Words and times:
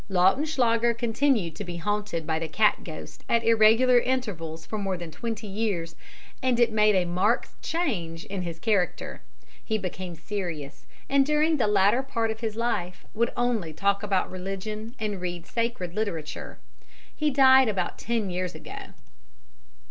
"Lautenschlager 0.09 0.97
continued 0.97 1.55
to 1.55 1.63
be 1.63 1.77
haunted 1.77 2.25
by 2.25 2.39
the 2.39 2.47
cat 2.47 2.83
ghost 2.83 3.23
at 3.29 3.43
irregular 3.43 3.99
intervals 3.99 4.65
for 4.65 4.79
more 4.79 4.97
than 4.97 5.11
twenty 5.11 5.45
years, 5.45 5.95
and 6.41 6.59
it 6.59 6.71
made 6.71 6.95
a 6.95 7.05
marked 7.05 7.49
change 7.61 8.25
in 8.25 8.41
his 8.41 8.57
character. 8.57 9.21
He 9.63 9.77
became 9.77 10.15
serious, 10.15 10.87
and 11.07 11.23
during 11.23 11.57
the 11.57 11.67
latter 11.67 12.01
part 12.01 12.31
of 12.31 12.39
his 12.39 12.55
life 12.55 13.05
would 13.13 13.31
only 13.37 13.73
talk 13.73 14.01
about 14.01 14.31
religion 14.31 14.95
and 14.97 15.21
read 15.21 15.45
sacred 15.45 15.93
literature. 15.93 16.57
He 17.15 17.29
died 17.29 17.67
about 17.67 17.99
ten 17.99 18.31
years 18.31 18.55
ago." 18.55 18.93